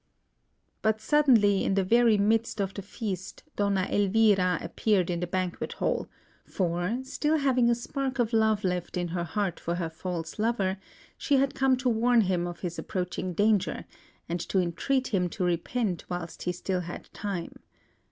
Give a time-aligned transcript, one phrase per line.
[0.81, 5.73] But suddenly, in the very midst of the feast, Donna Elvira appeared in the banquet
[5.73, 6.07] hall;
[6.43, 10.77] for, still having a spark of love left in her heart for her false lover,
[11.19, 13.85] she had come to warn him of his approaching danger,
[14.27, 17.59] and to entreat him to repent whilst he still had time.